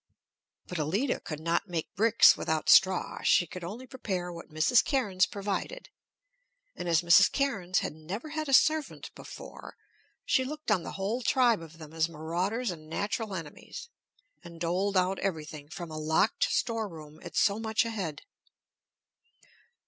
But 0.65 0.79
Allida 0.79 1.19
could 1.23 1.39
not 1.39 1.69
make 1.69 1.93
bricks 1.93 2.35
without 2.35 2.69
straw; 2.69 3.21
she 3.21 3.45
could 3.45 3.63
only 3.63 3.85
prepare 3.85 4.33
what 4.33 4.49
Mrs. 4.49 4.83
Cairnes 4.83 5.27
provided, 5.27 5.89
and 6.75 6.89
as 6.89 7.03
Mrs. 7.03 7.31
Cairnes 7.31 7.81
had 7.81 7.93
never 7.93 8.29
had 8.29 8.49
a 8.49 8.51
servant 8.53 9.13
before, 9.13 9.77
she 10.25 10.43
looked 10.43 10.71
on 10.71 10.81
the 10.81 10.93
whole 10.93 11.21
tribe 11.21 11.61
of 11.61 11.77
them 11.77 11.93
as 11.93 12.09
marauders 12.09 12.71
and 12.71 12.89
natural 12.89 13.35
enemies, 13.35 13.89
and 14.43 14.59
doled 14.59 14.97
out 14.97 15.19
everything 15.19 15.69
from 15.69 15.91
a 15.91 15.99
locked 15.99 16.45
store 16.45 16.89
room 16.89 17.19
at 17.21 17.35
so 17.35 17.59
much 17.59 17.85
a 17.85 17.91
head. 17.91 18.23